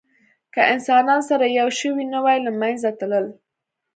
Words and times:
که 0.53 0.61
انسانان 0.73 1.21
سره 1.29 1.45
یو 1.59 1.69
شوي 1.79 2.03
نه 2.13 2.19
وی، 2.25 2.37
له 2.45 2.51
منځه 2.59 2.89
تلل. 2.99 3.25